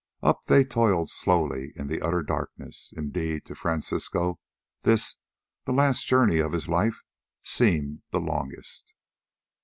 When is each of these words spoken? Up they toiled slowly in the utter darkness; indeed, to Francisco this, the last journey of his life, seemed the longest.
Up 0.23 0.45
they 0.45 0.63
toiled 0.65 1.11
slowly 1.11 1.73
in 1.75 1.85
the 1.85 2.01
utter 2.01 2.23
darkness; 2.23 2.91
indeed, 2.97 3.45
to 3.45 3.53
Francisco 3.53 4.39
this, 4.81 5.17
the 5.65 5.73
last 5.73 6.07
journey 6.07 6.39
of 6.39 6.53
his 6.53 6.67
life, 6.67 7.03
seemed 7.43 8.01
the 8.09 8.19
longest. 8.19 8.95